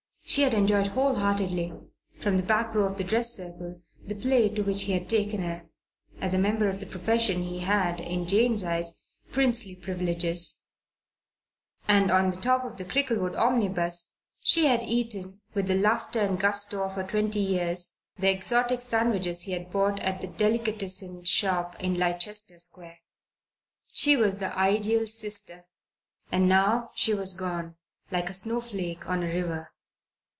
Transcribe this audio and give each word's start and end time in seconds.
She 0.23 0.43
had 0.43 0.53
enjoyed 0.53 0.87
whole 0.87 1.15
heartedly, 1.15 1.73
from 2.21 2.37
the 2.37 2.43
back 2.43 2.73
row 2.73 2.85
of 2.85 2.95
the 2.97 3.03
dress 3.03 3.35
circle, 3.35 3.81
the 4.01 4.15
play 4.15 4.47
to 4.47 4.61
which 4.63 4.83
he 4.83 4.93
had 4.93 5.09
taken 5.09 5.41
her 5.41 5.67
as 6.21 6.33
a 6.33 6.37
member 6.39 6.69
of 6.69 6.79
the 6.79 6.85
profession 6.85 7.41
he 7.43 7.59
had, 7.59 7.99
in 7.99 8.25
Jane's 8.27 8.63
eyes, 8.63 9.03
princely 9.29 9.75
privileges 9.75 10.61
and 11.85 12.09
on 12.09 12.29
the 12.29 12.37
top 12.37 12.63
of 12.63 12.77
the 12.77 12.85
Cricklewood 12.85 13.35
omnibus 13.35 14.15
she 14.39 14.67
had 14.67 14.81
eaten, 14.83 15.41
with 15.53 15.67
the 15.67 15.75
laughter 15.75 16.21
and 16.21 16.39
gusto 16.39 16.81
of 16.81 16.95
her 16.95 17.03
twenty 17.03 17.41
years, 17.41 17.97
the 18.17 18.31
exotic 18.31 18.79
sandwiches 18.79 19.41
he 19.41 19.51
had 19.51 19.69
bought 19.69 19.99
at 19.99 20.21
the 20.21 20.27
delicatessen 20.27 21.25
shop 21.25 21.75
in 21.77 21.95
Leicester 21.95 22.57
Square. 22.57 22.99
She 23.91 24.15
was 24.15 24.39
the 24.39 24.57
ideal 24.57 25.07
sister. 25.07 25.65
And 26.31 26.47
now 26.47 26.91
she 26.95 27.13
was 27.13 27.33
gone, 27.33 27.75
like 28.11 28.29
a 28.29 28.33
snow 28.33 28.61
flake 28.61 29.09
on 29.09 29.23
a 29.23 29.27
river. 29.27 29.67